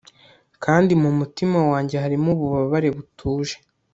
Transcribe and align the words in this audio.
Kandi 0.63 0.91
mumutima 1.01 1.59
wanjye 1.71 1.95
harimo 2.03 2.29
ububabare 2.35 2.89
butuje 2.95 3.55